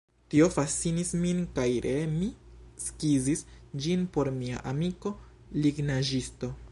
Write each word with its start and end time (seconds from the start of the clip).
Tio 0.33 0.45
fascinis 0.53 1.11
min 1.25 1.41
kaj 1.57 1.65
ree 1.85 2.07
mi 2.13 2.29
skizis 2.85 3.45
ĝin 3.85 4.09
por 4.17 4.33
mia 4.41 4.65
amiko 4.73 5.13
lignaĵisto. 5.67 6.55